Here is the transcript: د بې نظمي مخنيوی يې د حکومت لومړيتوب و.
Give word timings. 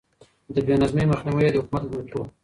د 0.53 0.55
بې 0.65 0.75
نظمي 0.81 1.05
مخنيوی 1.11 1.43
يې 1.45 1.51
د 1.53 1.55
حکومت 1.61 1.83
لومړيتوب 1.83 2.21
و. 2.25 2.29